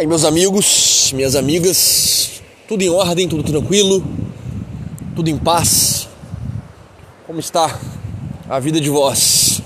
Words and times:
aí, 0.00 0.06
meus 0.06 0.24
amigos, 0.24 1.12
minhas 1.12 1.36
amigas, 1.36 2.40
tudo 2.66 2.80
em 2.80 2.88
ordem, 2.88 3.28
tudo 3.28 3.42
tranquilo, 3.42 4.02
tudo 5.14 5.28
em 5.28 5.36
paz. 5.36 6.08
Como 7.26 7.38
está 7.38 7.78
a 8.48 8.58
vida 8.58 8.80
de 8.80 8.88
vós? 8.88 9.60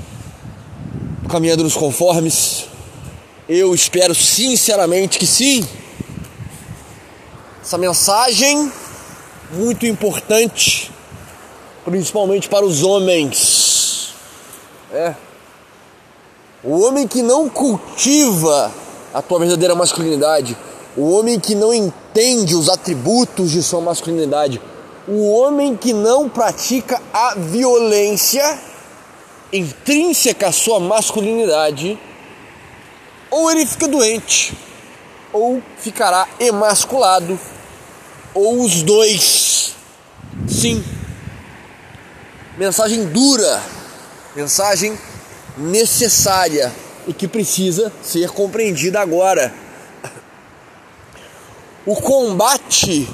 Caminhando 1.31 1.63
nos 1.63 1.77
conformes? 1.77 2.67
Eu 3.49 3.73
espero 3.77 4.13
sinceramente 4.13 5.21
que 5.21 5.27
sim. 5.27 5.65
Essa 7.63 7.79
mensagem 7.79 8.73
muito 9.53 9.87
importante, 9.87 10.91
principalmente 11.85 12.49
para 12.49 12.67
os 12.67 12.83
homens. 12.83 14.13
É. 14.93 15.15
O 16.65 16.81
homem 16.81 17.07
que 17.07 17.23
não 17.23 17.49
cultiva 17.49 18.75
a 19.15 19.23
tua 19.23 19.39
verdadeira 19.39 19.77
masculinidade, 19.77 20.57
o 20.97 21.13
homem 21.13 21.39
que 21.39 21.55
não 21.55 21.73
entende 21.73 22.57
os 22.57 22.69
atributos 22.69 23.53
de 23.53 23.63
sua 23.63 23.81
masculinidade, 23.81 24.61
o 25.07 25.31
homem 25.31 25.77
que 25.77 25.93
não 25.93 26.29
pratica 26.29 27.01
a 27.13 27.37
violência 27.37 28.59
intrínseca 29.53 30.49
à 30.49 30.53
sua 30.53 30.81
masculinidade, 30.81 31.97
ou 33.31 33.51
ele 33.51 33.65
fica 33.65 33.87
doente, 33.87 34.57
ou 35.33 35.63
ficará 35.79 36.27
emasculado, 36.41 37.39
ou 38.35 38.63
os 38.63 38.83
dois. 38.83 39.75
Sim. 40.49 40.85
Mensagem 42.59 43.05
dura, 43.07 43.63
mensagem 44.35 44.99
necessária 45.57 46.73
e 47.07 47.13
que 47.13 47.29
precisa 47.29 47.93
ser 48.03 48.31
compreendida 48.31 49.01
agora. 49.01 49.53
O 51.87 51.97
combate 51.97 53.09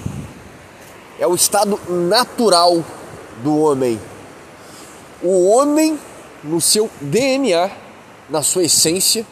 é 1.19 1.27
o 1.27 1.34
estado 1.34 1.81
natural 1.89 2.84
do 3.42 3.59
homem. 3.59 4.01
O 5.23 5.48
homem, 5.48 5.98
no 6.45 6.61
seu 6.61 6.89
DNA, 7.01 7.70
na 8.29 8.42
sua 8.42 8.64
essência, 8.64 9.27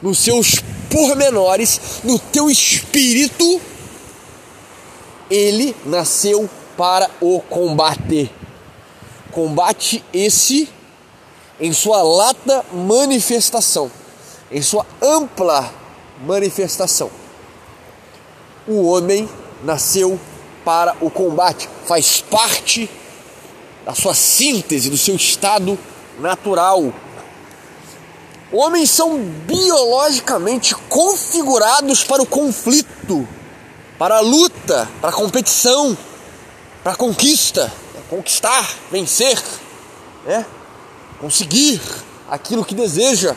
nos 0.00 0.18
seus 0.18 0.56
pormenores, 0.90 2.00
no 2.02 2.18
teu 2.18 2.50
espírito, 2.50 3.60
ele 5.30 5.76
nasceu 5.84 6.48
para 6.76 7.10
o 7.20 7.40
combate. 7.40 8.30
Combate 9.30 10.02
esse 10.12 10.68
em 11.62 11.72
sua 11.72 12.02
lata 12.02 12.64
manifestação, 12.72 13.88
em 14.50 14.60
sua 14.60 14.84
ampla 15.00 15.72
manifestação. 16.26 17.08
O 18.66 18.88
homem 18.88 19.28
nasceu 19.62 20.18
para 20.64 20.96
o 21.00 21.08
combate, 21.08 21.68
faz 21.86 22.20
parte 22.20 22.90
da 23.84 23.94
sua 23.94 24.12
síntese, 24.12 24.90
do 24.90 24.98
seu 24.98 25.14
estado 25.14 25.78
natural. 26.18 26.92
Homens 28.50 28.90
são 28.90 29.18
biologicamente 29.18 30.74
configurados 30.88 32.02
para 32.02 32.22
o 32.22 32.26
conflito, 32.26 33.26
para 33.96 34.16
a 34.16 34.20
luta, 34.20 34.88
para 35.00 35.10
a 35.10 35.12
competição, 35.12 35.96
para 36.82 36.92
a 36.92 36.96
conquista, 36.96 37.72
conquistar, 38.10 38.68
vencer, 38.90 39.40
né? 40.26 40.44
Conseguir 41.22 41.80
aquilo 42.28 42.64
que 42.64 42.74
deseja. 42.74 43.36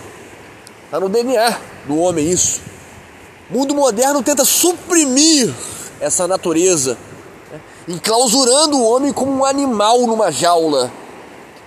Está 0.85 0.99
no 0.99 1.07
DNA 1.07 1.55
do 1.87 1.99
homem 1.99 2.27
isso. 2.27 2.59
O 3.51 3.59
mundo 3.59 3.75
moderno 3.75 4.23
tenta 4.23 4.43
suprimir 4.43 5.53
essa 5.99 6.27
natureza, 6.27 6.97
né? 7.51 7.61
enclausurando 7.87 8.77
o 8.77 8.83
homem 8.83 9.13
como 9.13 9.31
um 9.31 9.45
animal 9.45 9.99
numa 10.07 10.31
jaula, 10.31 10.91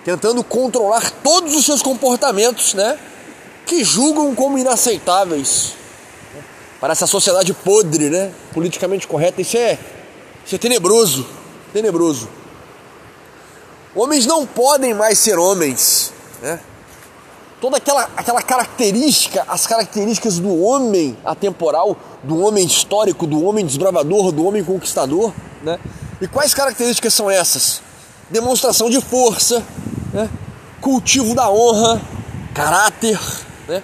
tentando 0.04 0.42
controlar 0.42 1.08
todos 1.22 1.54
os 1.54 1.64
seus 1.64 1.82
comportamentos, 1.82 2.74
né? 2.74 2.98
Que 3.64 3.84
julgam 3.84 4.34
como 4.34 4.58
inaceitáveis 4.58 5.74
para 6.80 6.92
essa 6.92 7.06
sociedade 7.06 7.54
podre, 7.54 8.10
né? 8.10 8.32
Politicamente 8.52 9.06
correta. 9.06 9.40
Isso 9.40 9.56
é, 9.56 9.78
isso 10.44 10.56
é 10.56 10.58
tenebroso, 10.58 11.24
tenebroso. 11.72 12.28
Homens 13.94 14.26
não 14.26 14.46
podem 14.46 14.94
mais 14.94 15.18
ser 15.18 15.38
homens. 15.38 16.12
Né? 16.42 16.60
Toda 17.60 17.78
aquela, 17.78 18.08
aquela 18.16 18.42
característica, 18.42 19.44
as 19.48 19.66
características 19.66 20.38
do 20.38 20.62
homem 20.62 21.16
atemporal, 21.24 21.96
do 22.22 22.38
homem 22.40 22.64
histórico, 22.64 23.26
do 23.26 23.42
homem 23.44 23.66
desbravador, 23.66 24.30
do 24.30 24.44
homem 24.44 24.62
conquistador. 24.62 25.32
Né? 25.62 25.78
E 26.20 26.28
quais 26.28 26.54
características 26.54 27.14
são 27.14 27.30
essas? 27.30 27.80
Demonstração 28.30 28.90
de 28.90 29.00
força, 29.00 29.64
né? 30.12 30.28
cultivo 30.80 31.34
da 31.34 31.50
honra, 31.50 32.00
caráter, 32.54 33.18
né? 33.66 33.82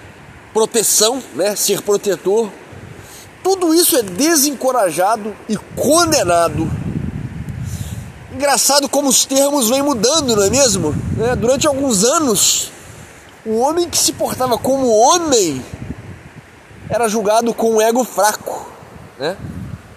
proteção, 0.53 1.21
né? 1.33 1.55
ser 1.55 1.81
protetor. 1.81 2.49
Tudo 3.43 3.73
isso 3.73 3.97
é 3.97 4.03
desencorajado 4.03 5.35
e 5.49 5.57
condenado 5.57 6.84
Engraçado 8.35 8.89
como 8.89 9.07
os 9.07 9.23
termos 9.23 9.69
vêm 9.69 9.81
mudando, 9.81 10.35
não 10.35 10.43
é 10.43 10.49
mesmo? 10.49 10.93
É, 11.21 11.37
durante 11.37 11.67
alguns 11.67 12.03
anos, 12.03 12.69
o 13.45 13.59
homem 13.59 13.89
que 13.89 13.97
se 13.97 14.11
portava 14.11 14.57
como 14.57 14.89
homem 14.89 15.63
era 16.89 17.07
julgado 17.07 17.53
com 17.53 17.75
um 17.75 17.81
ego 17.81 18.03
fraco, 18.03 18.69
né? 19.17 19.37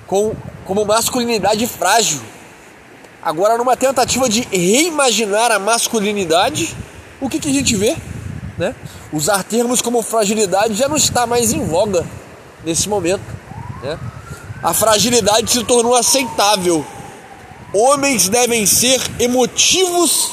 com, 0.07 0.37
como 0.65 0.85
masculinidade 0.85 1.67
frágil. 1.67 2.21
Agora, 3.21 3.59
numa 3.59 3.77
tentativa 3.77 4.29
de 4.29 4.43
reimaginar 4.43 5.51
a 5.51 5.59
masculinidade, 5.59 6.77
o 7.21 7.29
que, 7.29 7.41
que 7.41 7.49
a 7.49 7.53
gente 7.53 7.75
vê? 7.75 7.97
Né? 8.57 8.73
Usar 9.13 9.43
termos 9.43 9.83
como 9.83 10.01
fragilidade 10.01 10.75
já 10.75 10.89
não 10.89 10.97
está 10.97 11.27
mais 11.27 11.53
em 11.53 11.67
voga 11.67 12.07
nesse 12.65 12.89
momento. 12.89 13.25
Né? 13.83 13.99
A 14.63 14.73
fragilidade 14.73 15.51
se 15.51 15.65
tornou 15.65 15.97
aceitável 15.97 16.87
Homens 17.73 18.29
devem 18.29 18.65
ser 18.65 18.99
emotivos 19.21 20.33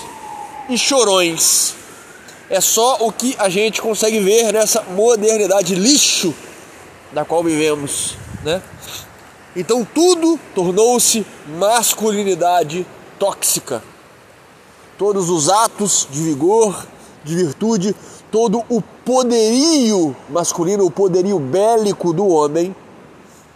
e 0.69 0.77
chorões. 0.77 1.73
É 2.49 2.61
só 2.61 2.97
o 3.01 3.11
que 3.11 3.35
a 3.37 3.49
gente 3.49 3.81
consegue 3.81 4.19
ver 4.19 4.53
nessa 4.53 4.83
modernidade 4.83 5.75
lixo 5.75 6.33
da 7.11 7.25
qual 7.25 7.43
vivemos, 7.43 8.15
né? 8.43 8.61
Então 9.55 9.85
tudo 9.85 10.39
tornou-se 10.53 11.25
masculinidade 11.57 12.85
tóxica. 13.19 13.83
Todos 14.97 15.29
os 15.29 15.49
atos 15.49 16.07
de 16.09 16.21
vigor, 16.21 16.87
de 17.23 17.35
virtude, 17.35 17.95
todo 18.31 18.63
o 18.69 18.81
poderio 18.81 20.15
masculino, 20.29 20.85
o 20.85 20.91
poderio 20.91 21.39
bélico 21.39 22.13
do 22.13 22.27
homem 22.27 22.73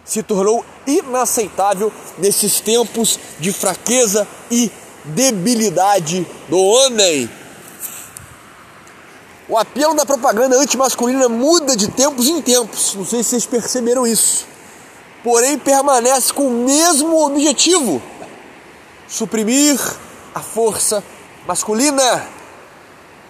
se 0.04 0.22
tornou 0.22 0.64
inaceitável 0.98 1.92
nesses 2.18 2.60
tempos 2.60 3.18
de 3.38 3.52
fraqueza 3.52 4.26
e 4.50 4.70
debilidade 5.04 6.26
do 6.48 6.58
homem. 6.58 7.30
O 9.48 9.56
apelo 9.56 9.94
da 9.94 10.06
propaganda 10.06 10.56
antimasculina 10.56 11.28
muda 11.28 11.76
de 11.76 11.88
tempos 11.88 12.28
em 12.28 12.40
tempos, 12.40 12.94
não 12.94 13.04
sei 13.04 13.22
se 13.22 13.30
vocês 13.30 13.46
perceberam 13.46 14.06
isso. 14.06 14.46
Porém, 15.24 15.58
permanece 15.58 16.32
com 16.32 16.46
o 16.46 16.64
mesmo 16.64 17.26
objetivo: 17.26 18.00
suprimir 19.08 19.78
a 20.34 20.40
força 20.40 21.02
masculina. 21.46 22.26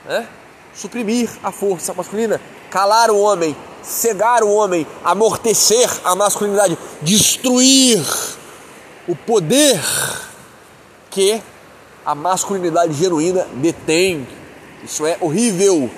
Né? 0.04 0.28
Suprimir 0.74 1.30
a 1.42 1.50
força 1.50 1.92
masculina, 1.94 2.40
calar 2.70 3.10
o 3.10 3.18
homem, 3.18 3.56
cegar 3.82 4.42
o 4.42 4.50
homem, 4.50 4.86
amortecer 5.04 5.88
a 6.04 6.14
masculinidade, 6.14 6.78
destruir 7.02 8.04
o 9.08 9.16
poder 9.16 9.80
que 11.10 11.42
a 12.04 12.14
masculinidade 12.14 12.94
genuína 12.94 13.46
detém. 13.54 14.26
Isso 14.84 15.04
é 15.06 15.16
horrível. 15.20 15.90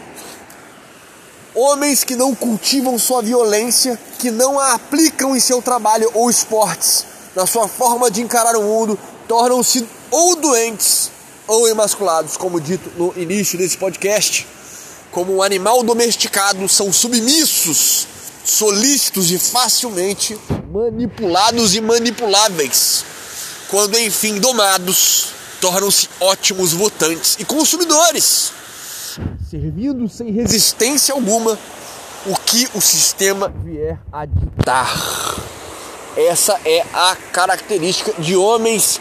Homens 1.55 2.03
que 2.03 2.17
não 2.17 2.35
cultivam 2.35 2.99
sua 2.99 3.23
violência, 3.23 3.99
que 4.19 4.31
não 4.31 4.59
a 4.59 4.73
aplicam 4.75 5.37
em 5.37 5.41
seu 5.41 5.61
trabalho 5.61 6.11
ou 6.15 6.31
esportes, 6.31 7.07
na 7.37 7.47
sua 7.47 7.69
forma 7.69 8.11
de 8.11 8.23
encarar 8.23 8.57
o 8.57 8.63
mundo, 8.63 8.99
tornam-se 9.29 9.87
ou 10.11 10.37
doentes 10.37 11.11
ou 11.47 11.69
emasculados, 11.69 12.37
como 12.37 12.61
dito 12.61 12.91
no 12.97 13.13
início 13.21 13.59
desse 13.59 13.77
podcast 13.77 14.47
como 15.13 15.37
um 15.37 15.43
animal 15.43 15.83
domesticado, 15.83 16.67
são 16.69 16.93
submissos, 16.93 18.07
solícitos 18.45 19.31
e 19.31 19.39
facilmente 19.39 20.37
manipulados 20.73 21.75
e 21.75 21.81
manipuláveis. 21.81 23.05
Quando 23.69 23.99
enfim 23.99 24.41
domados, 24.41 25.29
tornam-se 25.61 26.09
ótimos 26.19 26.73
votantes 26.73 27.37
e 27.39 27.45
consumidores, 27.45 28.53
servindo 29.49 30.09
sem 30.09 30.33
resistência 30.33 31.15
alguma 31.15 31.59
o 32.27 32.37
que 32.37 32.69
o 32.75 32.81
sistema 32.81 33.53
vier 33.63 33.99
a 34.11 34.25
ditar. 34.25 35.37
Essa 36.17 36.59
é 36.65 36.85
a 36.93 37.17
característica 37.33 38.13
de 38.19 38.35
homens 38.37 39.01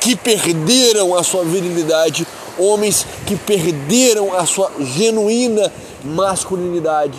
que 0.00 0.16
perderam 0.16 1.14
a 1.14 1.22
sua 1.22 1.44
virilidade, 1.44 2.26
homens 2.60 3.06
que 3.26 3.36
perderam 3.36 4.36
a 4.36 4.44
sua 4.44 4.70
genuína 4.80 5.72
masculinidade 6.04 7.18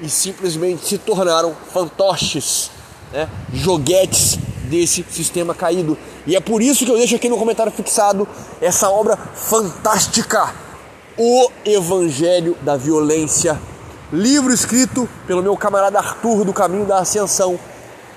e 0.00 0.08
simplesmente 0.08 0.86
se 0.86 0.98
tornaram 0.98 1.54
fantoches, 1.72 2.70
né? 3.12 3.28
joguetes 3.52 4.38
desse 4.64 5.04
sistema 5.10 5.54
caído. 5.54 5.96
E 6.26 6.36
é 6.36 6.40
por 6.40 6.62
isso 6.62 6.84
que 6.84 6.90
eu 6.90 6.96
deixo 6.96 7.16
aqui 7.16 7.28
no 7.28 7.38
comentário 7.38 7.72
fixado 7.72 8.28
essa 8.60 8.88
obra 8.90 9.16
fantástica, 9.16 10.54
O 11.16 11.50
Evangelho 11.64 12.56
da 12.62 12.76
Violência, 12.76 13.58
livro 14.12 14.52
escrito 14.52 15.08
pelo 15.26 15.42
meu 15.42 15.56
camarada 15.56 15.98
Arthur 15.98 16.44
do 16.44 16.52
Caminho 16.52 16.84
da 16.84 16.98
Ascensão, 16.98 17.58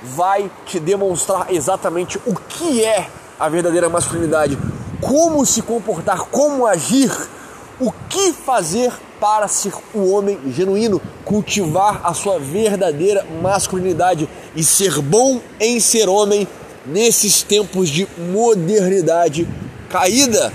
vai 0.03 0.51
te 0.65 0.79
demonstrar 0.79 1.51
exatamente 1.51 2.19
o 2.25 2.35
que 2.35 2.83
é 2.83 3.09
a 3.39 3.49
verdadeira 3.49 3.89
masculinidade, 3.89 4.57
como 5.01 5.45
se 5.45 5.61
comportar, 5.61 6.19
como 6.29 6.65
agir, 6.65 7.11
o 7.79 7.91
que 8.07 8.31
fazer 8.31 8.93
para 9.19 9.47
ser 9.47 9.73
o 9.93 10.11
homem 10.11 10.39
genuíno, 10.55 11.01
cultivar 11.25 12.01
a 12.03 12.13
sua 12.13 12.39
verdadeira 12.39 13.25
masculinidade 13.41 14.29
e 14.55 14.63
ser 14.63 15.01
bom 15.01 15.41
em 15.59 15.79
ser 15.79 16.07
homem 16.07 16.47
nesses 16.85 17.41
tempos 17.41 17.89
de 17.89 18.07
modernidade 18.17 19.47
caída. 19.89 20.53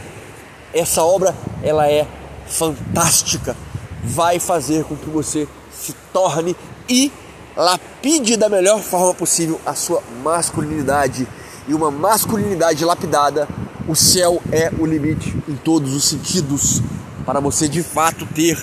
Essa 0.72 1.02
obra 1.02 1.34
ela 1.62 1.88
é 1.88 2.06
fantástica, 2.46 3.56
vai 4.02 4.38
fazer 4.38 4.84
com 4.84 4.96
que 4.96 5.10
você 5.10 5.48
se 5.72 5.93
torne 6.12 6.56
e 6.88 7.10
lapide 7.56 8.37
da 8.37 8.48
melhor 8.48 8.81
forma 8.81 9.14
possível 9.14 9.60
a 9.64 9.75
sua 9.75 10.02
masculinidade. 10.22 11.26
E 11.68 11.74
uma 11.74 11.90
masculinidade 11.90 12.84
lapidada, 12.84 13.48
o 13.88 13.94
céu 13.94 14.40
é 14.52 14.70
o 14.78 14.86
limite 14.86 15.34
em 15.48 15.56
todos 15.56 15.94
os 15.94 16.04
sentidos 16.04 16.82
para 17.24 17.40
você 17.40 17.68
de 17.68 17.82
fato 17.82 18.24
ter 18.26 18.56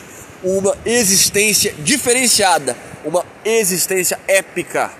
uma 0.43 0.75
existência 0.85 1.73
diferenciada, 1.79 2.77
uma 3.03 3.25
existência 3.43 4.19
épica. 4.27 4.91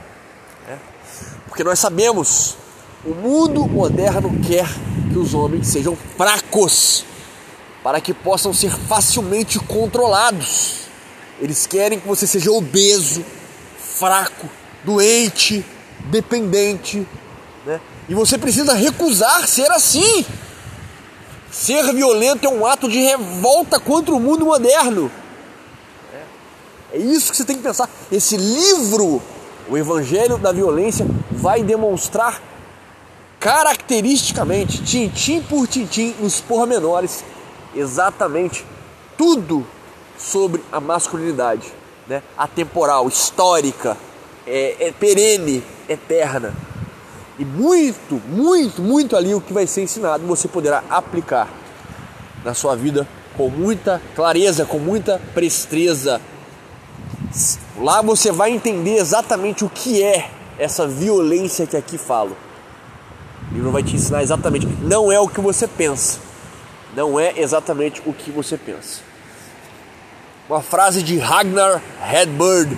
Né? 0.68 0.78
Porque 1.48 1.64
nós 1.64 1.80
sabemos, 1.80 2.58
o 3.06 3.14
mundo 3.14 3.68
moderno 3.68 4.38
quer 4.46 4.68
que 5.12 5.18
os 5.18 5.34
homens 5.34 5.68
sejam 5.68 5.98
fracos, 6.18 7.06
para 7.84 8.00
que 8.00 8.14
possam 8.14 8.54
ser 8.54 8.72
facilmente 8.72 9.60
controlados. 9.60 10.88
Eles 11.42 11.68
querem 11.68 12.00
que 12.00 12.08
você 12.08 12.26
seja 12.26 12.52
obeso, 12.52 13.24
fraco, 13.78 14.48
doente, 14.86 15.66
dependente, 16.10 17.06
né? 17.66 17.80
E 18.10 18.14
você 18.14 18.38
precisa 18.38 18.74
recusar 18.74 19.48
ser 19.48 19.72
assim. 19.72 20.26
Ser 21.52 21.94
violento 21.94 22.46
é 22.46 22.50
um 22.50 22.66
ato 22.66 22.90
de 22.90 23.00
revolta 23.00 23.80
contra 23.80 24.14
o 24.14 24.20
mundo 24.20 24.46
moderno. 24.46 25.12
É 26.92 26.98
isso 26.98 27.32
que 27.32 27.38
você 27.38 27.46
tem 27.46 27.58
que 27.58 27.64
pensar. 27.64 27.90
Esse 28.12 28.38
livro, 28.38 29.22
o 29.70 29.78
Evangelho 29.78 30.38
da 30.38 30.52
Violência, 30.52 31.06
vai 31.32 31.64
demonstrar 31.64 32.42
caracteristicamente, 33.40 34.84
tintim 34.84 35.42
por 35.42 35.68
tintim, 35.68 36.16
nos 36.20 36.40
pormenores, 36.40 37.24
exatamente 37.76 38.66
tudo 39.18 39.66
sobre 40.18 40.64
a 40.72 40.80
masculinidade, 40.80 41.74
né? 42.08 42.24
atemporal, 42.38 43.08
histórica, 43.08 43.98
é, 44.48 44.88
é 44.88 44.92
perene, 44.92 45.64
eterna. 45.90 46.54
E 47.38 47.46
muito, 47.46 48.22
muito, 48.28 48.82
muito 48.82 49.16
ali 49.16 49.34
o 49.34 49.42
que 49.42 49.54
vai 49.54 49.66
ser 49.66 49.82
ensinado 49.82 50.26
você 50.26 50.48
poderá 50.48 50.84
aplicar 50.90 51.50
na 52.44 52.54
sua 52.54 52.76
vida 52.76 53.08
com 53.36 53.50
muita 53.50 54.02
clareza, 54.16 54.66
com 54.66 54.78
muita 54.78 55.20
presteza. 55.34 56.22
Lá 57.78 58.02
você 58.02 58.32
vai 58.32 58.52
entender 58.52 58.98
exatamente 58.98 59.66
o 59.66 59.70
que 59.70 60.04
é 60.04 60.30
essa 60.60 60.88
violência 60.88 61.66
que 61.66 61.76
aqui 61.76 61.98
falo. 61.98 62.38
O 63.52 63.56
livro 63.56 63.72
vai 63.72 63.84
te 63.84 63.96
ensinar 63.96 64.22
exatamente. 64.22 64.68
Não 64.82 65.12
é 65.12 65.20
o 65.20 65.28
que 65.28 65.42
você 65.42 65.68
pensa. 65.68 66.20
Não 66.96 67.20
é 67.20 67.34
exatamente 67.40 68.02
o 68.06 68.14
que 68.14 68.30
você 68.30 68.58
pensa. 68.58 69.02
Uma 70.48 70.62
frase 70.62 71.02
de 71.02 71.18
Ragnar 71.18 71.82
Hedberg. 72.12 72.78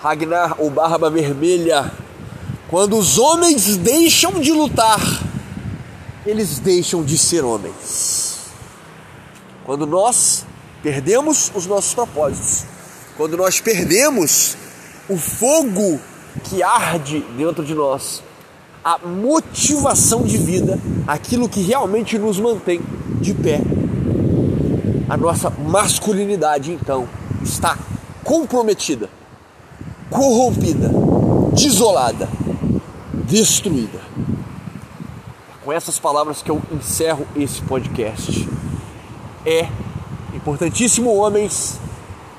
Ragnar, 0.00 0.60
o 0.60 0.68
Barba 0.68 1.08
Vermelha, 1.08 1.90
quando 2.72 2.96
os 2.96 3.18
homens 3.18 3.76
deixam 3.76 4.40
de 4.40 4.50
lutar, 4.50 4.98
eles 6.24 6.58
deixam 6.58 7.04
de 7.04 7.18
ser 7.18 7.44
homens. 7.44 8.46
Quando 9.62 9.86
nós 9.86 10.46
perdemos 10.82 11.52
os 11.54 11.66
nossos 11.66 11.92
propósitos, 11.92 12.64
quando 13.14 13.36
nós 13.36 13.60
perdemos 13.60 14.56
o 15.06 15.18
fogo 15.18 16.00
que 16.44 16.62
arde 16.62 17.20
dentro 17.36 17.62
de 17.62 17.74
nós, 17.74 18.22
a 18.82 18.96
motivação 19.06 20.22
de 20.22 20.38
vida, 20.38 20.80
aquilo 21.06 21.50
que 21.50 21.60
realmente 21.60 22.18
nos 22.18 22.40
mantém 22.40 22.80
de 23.20 23.34
pé, 23.34 23.60
a 25.10 25.16
nossa 25.18 25.50
masculinidade 25.50 26.72
então 26.72 27.06
está 27.44 27.76
comprometida, 28.24 29.10
corrompida, 30.08 30.90
desolada 31.52 32.40
destruída. 33.32 33.98
Com 35.64 35.72
essas 35.72 35.98
palavras 35.98 36.42
que 36.42 36.50
eu 36.50 36.60
encerro 36.70 37.26
esse 37.34 37.62
podcast. 37.62 38.46
É 39.46 39.66
importantíssimo, 40.34 41.14
homens 41.14 41.80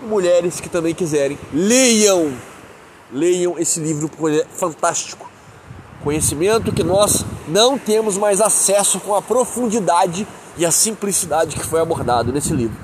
e 0.03 0.05
mulheres 0.05 0.59
que 0.59 0.69
também 0.69 0.93
quiserem, 0.93 1.37
leiam, 1.51 2.31
leiam 3.11 3.57
esse 3.57 3.79
livro, 3.79 4.07
porque 4.07 4.41
é 4.41 4.45
fantástico. 4.45 5.27
Conhecimento 6.03 6.71
que 6.71 6.83
nós 6.83 7.25
não 7.47 7.75
temos 7.79 8.15
mais 8.15 8.39
acesso 8.39 8.99
com 8.99 9.15
a 9.15 9.21
profundidade 9.21 10.27
e 10.57 10.65
a 10.65 10.69
simplicidade 10.69 11.55
que 11.55 11.65
foi 11.65 11.81
abordado 11.81 12.31
nesse 12.31 12.53
livro. 12.53 12.77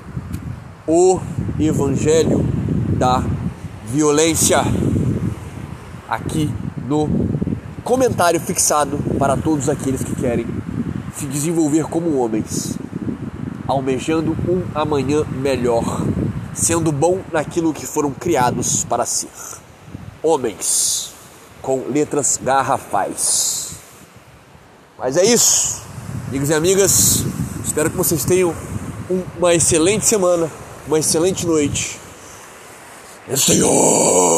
O 0.84 1.20
Evangelho 1.60 2.44
da 2.98 3.22
Violência. 3.84 4.64
Aqui 6.08 6.50
no 6.88 7.30
comentário 7.90 8.38
fixado 8.38 9.00
para 9.18 9.36
todos 9.36 9.68
aqueles 9.68 10.04
que 10.04 10.14
querem 10.14 10.46
se 11.12 11.26
desenvolver 11.26 11.86
como 11.86 12.18
homens, 12.18 12.78
almejando 13.66 14.30
um 14.48 14.62
amanhã 14.72 15.24
melhor, 15.24 16.00
sendo 16.54 16.92
bom 16.92 17.18
naquilo 17.32 17.74
que 17.74 17.84
foram 17.84 18.12
criados 18.12 18.84
para 18.84 19.04
ser. 19.04 19.28
Homens 20.22 21.10
com 21.60 21.82
letras 21.88 22.38
garrafais. 22.40 23.70
Mas 24.96 25.16
é 25.16 25.24
isso, 25.24 25.82
amigos 26.28 26.48
e 26.48 26.54
amigas. 26.54 27.24
Espero 27.66 27.90
que 27.90 27.96
vocês 27.96 28.24
tenham 28.24 28.54
uma 29.36 29.52
excelente 29.52 30.06
semana, 30.06 30.48
uma 30.86 31.00
excelente 31.00 31.44
noite. 31.44 31.98
E 33.28 33.36
Senhor! 33.36 34.29